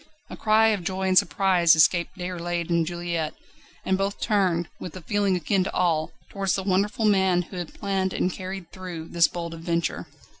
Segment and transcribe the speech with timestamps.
[0.31, 3.35] A cry of joy and surprise escaped Déroulède and Juliette,
[3.85, 7.75] and both turned, with a feeling akin to awe, towards the wonderful man who had
[7.79, 10.07] planned and carried through this bold adventure.